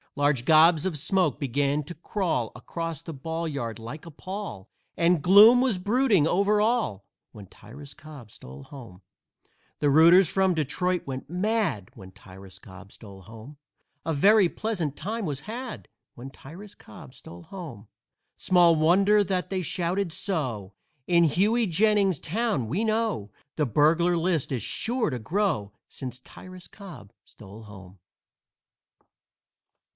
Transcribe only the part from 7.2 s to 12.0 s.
When Tyrus Cobb stole home. The rooters from Detroit went mad